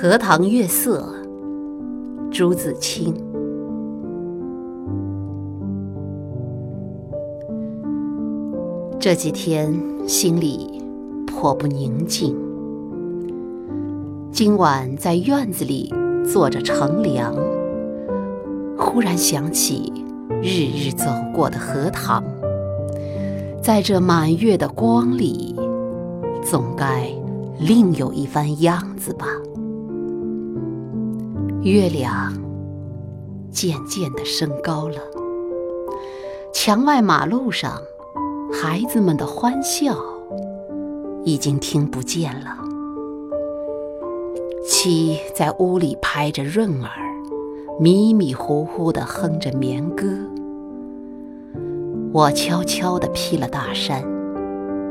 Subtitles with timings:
[0.00, 1.12] 荷塘月色，
[2.30, 3.12] 朱自清。
[9.00, 9.74] 这几天
[10.06, 10.80] 心里
[11.26, 12.32] 颇不宁静。
[14.30, 15.92] 今晚在院子里
[16.24, 17.34] 坐着乘凉，
[18.76, 19.92] 忽然想起
[20.40, 22.22] 日日走过的荷塘，
[23.60, 25.56] 在这满月的光里，
[26.44, 27.10] 总该
[27.58, 29.26] 另有一番样子吧。
[31.62, 32.32] 月亮
[33.50, 34.96] 渐渐地升高了，
[36.52, 37.82] 墙外马路上
[38.52, 39.96] 孩子们的欢笑
[41.24, 42.56] 已经听不见了。
[44.64, 46.90] 妻在屋里拍着闰儿，
[47.80, 50.06] 迷迷糊糊地哼着眠歌。
[52.12, 54.04] 我悄悄地披了大衫，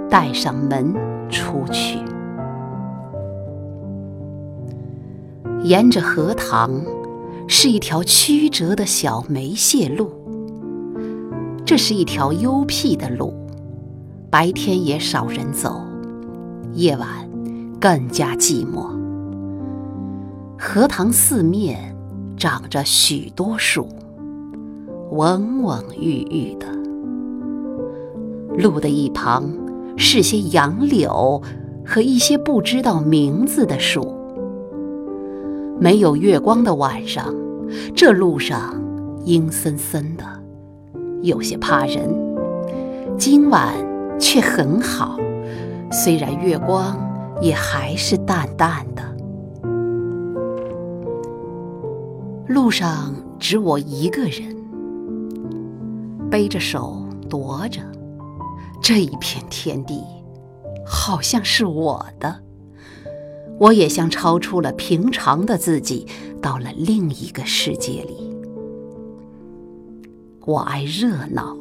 [0.09, 0.93] 带上门
[1.29, 1.97] 出去。
[5.63, 6.81] 沿着荷塘，
[7.47, 10.11] 是一条曲折的小梅屑路。
[11.65, 13.33] 这是一条幽僻的路，
[14.29, 15.81] 白天也少人走，
[16.73, 17.07] 夜晚
[17.81, 18.95] 更加寂寞。
[20.57, 21.95] 荷塘四面
[22.37, 23.89] 长着许多树，
[25.11, 26.67] 蓊蓊郁郁的。
[28.57, 29.51] 路的一旁
[29.97, 31.41] 是些杨柳
[31.85, 34.16] 和一些不知道名字的树。
[35.79, 37.33] 没有月光的晚上，
[37.95, 38.73] 这路上
[39.25, 40.23] 阴森森的，
[41.21, 42.09] 有些怕人。
[43.15, 43.73] 今晚
[44.19, 45.17] 却很好，
[45.91, 46.97] 虽然月光
[47.41, 49.03] 也还是淡淡的。
[52.47, 54.55] 路上只我一个人，
[56.29, 57.81] 背着手踱着，
[58.81, 60.01] 这一片天地
[60.83, 62.46] 好像是我的。
[63.59, 66.05] 我也像超出了平常的自己，
[66.41, 68.35] 到了另一个世界里。
[70.45, 71.57] 我爱热闹，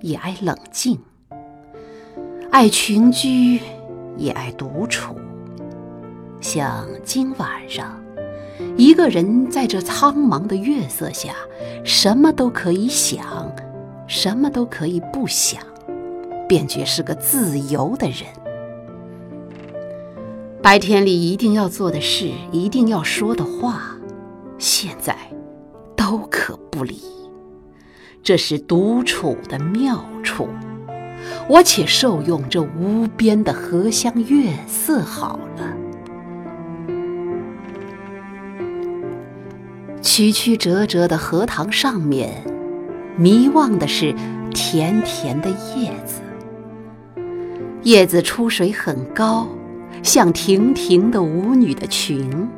[0.00, 0.96] 也爱冷静；
[2.50, 3.60] 爱群居，
[4.16, 5.14] 也爱独处。
[6.40, 8.02] 像今晚上，
[8.76, 11.34] 一个人在这苍茫的月色下，
[11.84, 13.52] 什么都可以想，
[14.06, 15.62] 什么都可以不想，
[16.48, 18.39] 便觉是个自由的人。
[20.62, 23.96] 白天里一定要做的事，一定要说的话，
[24.58, 25.16] 现在
[25.96, 27.00] 都可不理。
[28.22, 30.48] 这是独处的妙处，
[31.48, 35.74] 我且受用这无边的荷香月色好了。
[40.02, 42.44] 曲曲折折的荷塘上面，
[43.16, 44.14] 迷望的是
[44.52, 46.20] 甜甜的叶子，
[47.82, 49.48] 叶子出水很高。
[50.02, 52.48] 像亭亭的舞女的裙，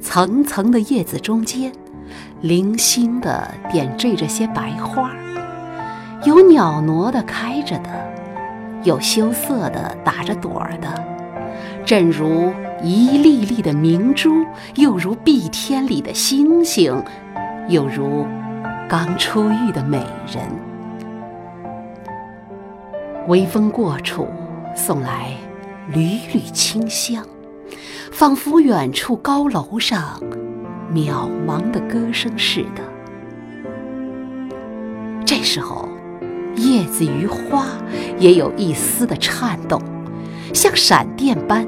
[0.00, 1.72] 层层的叶子中间，
[2.40, 5.10] 零星的点缀着些白花，
[6.24, 7.90] 有袅娜的开着的，
[8.84, 10.88] 有羞涩的打着朵儿的，
[11.84, 12.52] 正如
[12.82, 14.44] 一粒粒的明珠，
[14.76, 17.02] 又如碧天里的星星，
[17.68, 18.26] 又如
[18.88, 19.98] 刚出浴的美
[20.32, 20.44] 人。
[23.28, 24.26] 微风过处，
[24.74, 25.32] 送来。
[25.88, 27.26] 缕缕清香，
[28.12, 30.22] 仿佛远处高楼上
[30.92, 32.82] 渺茫的歌声似的。
[35.24, 35.88] 这时候，
[36.54, 37.66] 叶子与花
[38.16, 39.82] 也有一丝的颤动，
[40.54, 41.66] 像闪电般，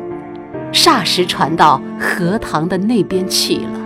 [0.73, 3.81] 霎时传到荷塘的那边去了。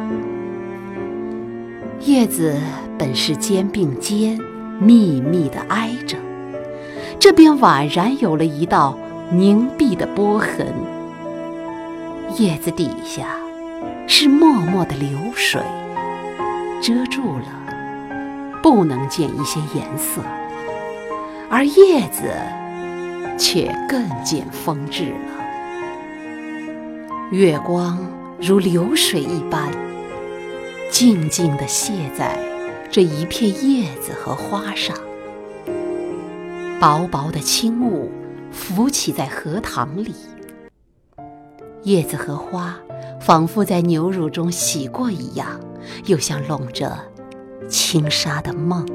[2.01, 2.55] 叶子
[2.99, 4.39] 本是肩并肩，
[4.79, 6.19] 密密的挨着，
[7.19, 8.99] 这便宛然有了一道。
[9.31, 10.73] 凝碧的波痕，
[12.39, 13.37] 叶子底下
[14.07, 15.61] 是脉脉的流水，
[16.81, 17.47] 遮住了，
[18.63, 20.23] 不能见一些颜色；
[21.51, 22.33] 而叶子
[23.39, 25.45] 却更见风致了。
[27.31, 27.99] 月光
[28.41, 29.71] 如流水一般，
[30.91, 32.39] 静静地泻在
[32.91, 34.97] 这一片叶子和花上，
[36.81, 38.11] 薄薄的轻雾。
[38.51, 40.15] 浮起在荷塘里，
[41.83, 42.77] 叶子和花
[43.21, 45.61] 仿佛在牛乳中洗过一样，
[46.07, 46.99] 又像笼着
[47.69, 48.87] 轻纱的梦。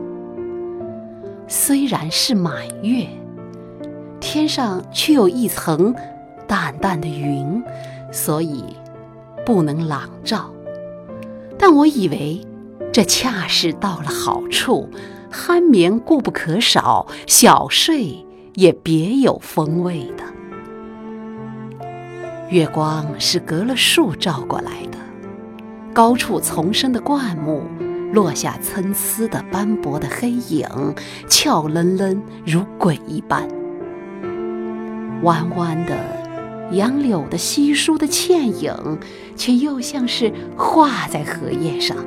[1.47, 3.07] 虽然是满月，
[4.19, 5.93] 天上却有一层
[6.47, 7.63] 淡淡的云，
[8.11, 8.63] 所以
[9.45, 10.51] 不能朗照。
[11.57, 12.45] 但我以为
[12.91, 14.89] 这恰是到了好处，
[15.31, 18.25] 酣眠固不可少，小睡。
[18.55, 20.23] 也别有风味的。
[22.49, 24.97] 月光是隔了树照过来的，
[25.93, 27.63] 高处丛生的灌木
[28.11, 30.67] 落下参差的斑驳的黑影，
[31.27, 33.47] 俏愣愣如鬼一般。
[35.23, 35.97] 弯弯的
[36.73, 38.73] 杨柳的稀疏的倩影，
[39.35, 41.97] 却又像是画在荷叶上。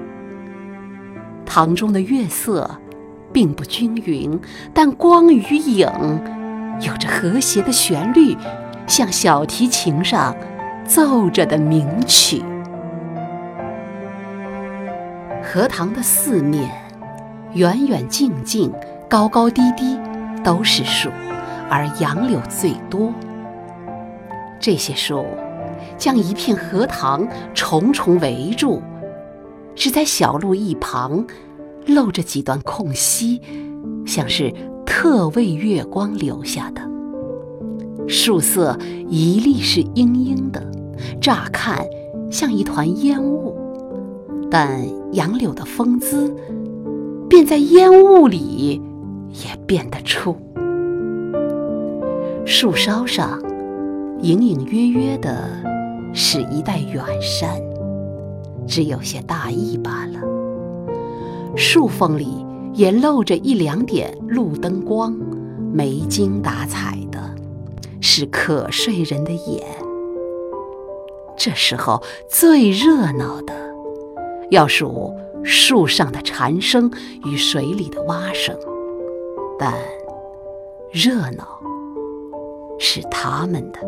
[1.45, 2.71] 塘中的月色
[3.37, 4.41] 并不均匀，
[4.73, 5.87] 但光与影
[6.81, 8.35] 有着和谐的旋律，
[8.87, 10.35] 像小提琴上
[10.87, 12.43] 奏着的名曲。
[15.45, 16.71] 荷塘的四面，
[17.53, 18.73] 远远近近，
[19.07, 19.99] 高高低低，
[20.43, 21.11] 都是树。
[21.69, 23.13] 而杨柳最多，
[24.59, 25.27] 这些树
[25.99, 28.81] 将一片荷塘重重围住，
[29.75, 31.27] 只在小路一旁
[31.87, 33.41] 露着几段空隙，
[34.05, 34.53] 像是
[34.85, 36.83] 特为月光留下的。
[38.09, 38.79] 树色
[39.09, 40.63] 一粒是阴阴的，
[41.21, 41.85] 乍看
[42.31, 43.57] 像一团烟雾，
[44.51, 44.81] 但
[45.13, 46.35] 杨柳的风姿，
[47.29, 48.81] 便在烟雾里
[49.31, 50.37] 也辨得出。
[52.45, 53.43] 树梢上，
[54.23, 55.49] 隐隐约约的，
[56.13, 57.61] 是一带远山，
[58.69, 60.36] 只有些大意罢了。
[61.57, 62.45] 树缝里
[62.75, 65.17] 也露着一两点路灯光，
[65.73, 67.19] 没精打采的，
[68.01, 69.67] 是可睡人的眼。
[71.37, 73.55] 这时候最热闹的，
[74.51, 76.91] 要数树上的蝉声
[77.25, 78.55] 与水里的蛙声，
[79.59, 79.73] 但
[80.93, 81.57] 热闹。
[82.79, 83.79] 是他们的，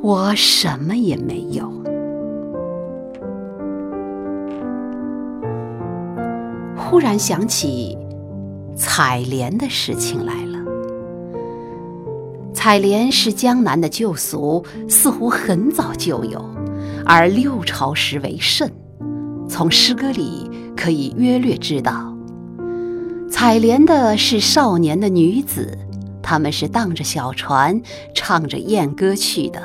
[0.00, 1.70] 我什么也没有。
[6.88, 7.98] 忽然想起
[8.74, 10.58] 采莲的事情来了。
[12.54, 16.42] 采莲是江南的旧俗，似乎很早就有，
[17.04, 18.70] 而六朝时为盛。
[19.46, 22.16] 从诗歌里可以约略知道，
[23.30, 25.76] 采莲的是少年的女子。
[26.22, 27.82] 他们是荡着小船，
[28.14, 29.60] 唱着艳歌去的。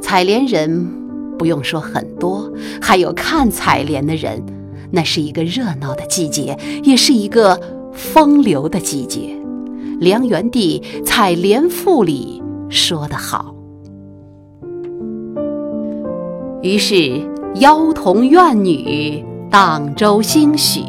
[0.00, 0.90] 采莲人
[1.38, 2.50] 不用说很多，
[2.80, 4.42] 还有看采莲的人。
[4.90, 7.60] 那是一个热闹的季节，也是一个
[7.92, 9.36] 风流的季节。
[10.00, 13.54] 梁元帝《采莲赋》里说得好。
[16.62, 17.20] 于是
[17.56, 20.82] 妖童怨女荡舟兴许，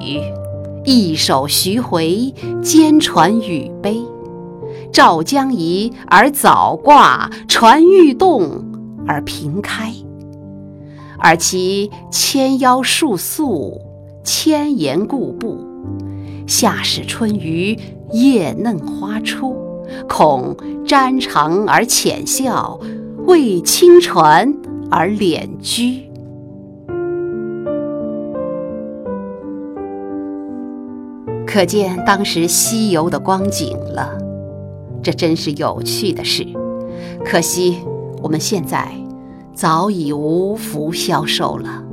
[0.84, 4.00] 一首徐回，兼传语悲。
[4.92, 8.64] 照将移而早挂，船欲动
[9.08, 9.94] 而平开。
[11.20, 13.80] 而其纤腰束素，
[14.24, 15.58] 千言故步。
[16.48, 17.78] 夏始春余，
[18.12, 19.56] 叶嫩花初。
[20.08, 20.56] 恐
[20.86, 22.80] 沾裳而浅笑，
[23.26, 24.54] 为轻船
[24.92, 26.04] 而敛居。
[31.48, 34.16] 可见当时西游的光景了。
[35.02, 36.46] 这真是有趣的事，
[37.26, 37.80] 可惜
[38.22, 38.92] 我们现在
[39.56, 41.84] 早已无福消受了。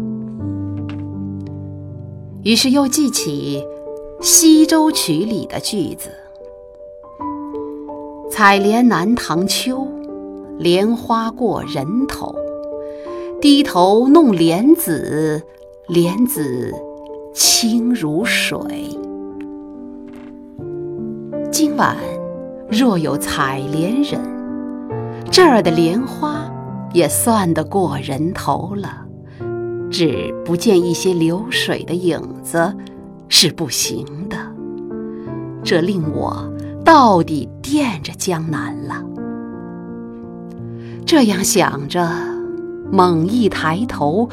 [2.46, 3.60] 于是又记起
[4.25, 6.10] 《西洲曲》里的句子
[8.31, 9.84] ：“采莲南塘秋，
[10.56, 12.32] 莲花过人头。
[13.41, 15.43] 低头弄莲子，
[15.88, 16.72] 莲子
[17.34, 18.60] 清如水。”
[21.50, 21.96] 今晚。
[22.69, 24.20] 若有采莲人，
[25.31, 26.48] 这儿的莲花
[26.93, 29.06] 也算得过人头了，
[29.98, 32.76] 只不见一些流水的影子，
[33.31, 34.36] 是不行的。
[35.65, 36.53] 这令我
[36.84, 39.03] 到底惦着江南了。
[41.06, 42.06] 这样想着，
[42.93, 44.29] 猛一抬头，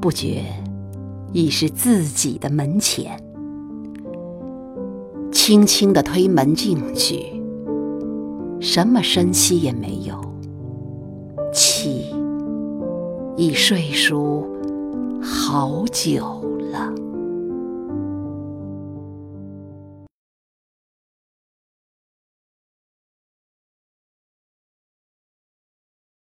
[0.00, 0.44] 不觉
[1.32, 3.20] 已是自己的门前，
[5.32, 7.24] 轻轻地推门进去。
[8.60, 10.14] 什么声息也没有，
[11.52, 12.14] 妻
[13.36, 14.46] 已睡熟
[15.22, 16.40] 好久
[16.72, 17.07] 了。